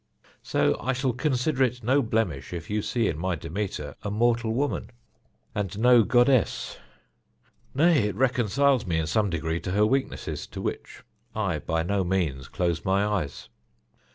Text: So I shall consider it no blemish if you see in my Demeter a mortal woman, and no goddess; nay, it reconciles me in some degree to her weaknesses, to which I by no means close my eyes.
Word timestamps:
So 0.41 0.77
I 0.79 0.93
shall 0.93 1.13
consider 1.13 1.63
it 1.63 1.83
no 1.83 2.01
blemish 2.01 2.53
if 2.53 2.71
you 2.71 2.81
see 2.81 3.07
in 3.07 3.19
my 3.19 3.35
Demeter 3.35 3.93
a 4.01 4.09
mortal 4.09 4.51
woman, 4.51 4.89
and 5.53 5.77
no 5.77 6.01
goddess; 6.01 6.79
nay, 7.75 8.05
it 8.07 8.15
reconciles 8.15 8.87
me 8.87 8.97
in 8.97 9.05
some 9.05 9.29
degree 9.29 9.59
to 9.59 9.73
her 9.73 9.85
weaknesses, 9.85 10.47
to 10.47 10.59
which 10.59 11.03
I 11.35 11.59
by 11.59 11.83
no 11.83 12.03
means 12.03 12.47
close 12.47 12.83
my 12.83 13.05
eyes. 13.05 13.49